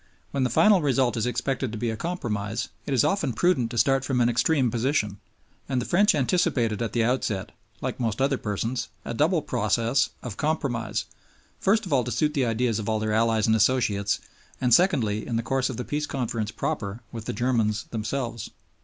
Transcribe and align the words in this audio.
When 0.31 0.43
the 0.43 0.49
final 0.49 0.81
result 0.81 1.15
is 1.15 1.27
expected 1.27 1.71
to 1.71 1.77
be 1.77 1.91
a 1.91 1.95
compromise, 1.95 2.69
it 2.87 2.93
is 2.95 3.03
often 3.03 3.33
prudent 3.33 3.69
to 3.69 3.77
start 3.77 4.03
from 4.03 4.19
an 4.19 4.29
extreme 4.29 4.71
position; 4.71 5.19
and 5.69 5.79
the 5.79 5.85
French 5.85 6.15
anticipated 6.15 6.81
at 6.81 6.93
the 6.93 7.03
outset 7.03 7.51
like 7.81 7.99
most 7.99 8.19
other 8.19 8.39
persons 8.39 8.87
a 9.05 9.13
double 9.13 9.43
process 9.43 10.09
of 10.23 10.37
compromise, 10.37 11.05
first 11.59 11.85
of 11.85 11.93
all 11.93 12.03
to 12.03 12.11
suit 12.11 12.33
the 12.33 12.47
ideas 12.47 12.79
of 12.79 12.87
their 12.99 13.13
allies 13.13 13.45
and 13.45 13.55
associates, 13.55 14.19
and 14.59 14.73
secondly 14.73 15.27
in 15.27 15.35
the 15.35 15.43
course 15.43 15.69
of 15.69 15.77
the 15.77 15.85
Peace 15.85 16.07
Conference 16.07 16.49
proper 16.49 17.01
with 17.11 17.25
the 17.25 17.31
Germans 17.33 17.83
themselves. 17.91 18.49